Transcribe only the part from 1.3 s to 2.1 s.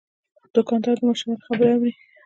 خبرې اوري.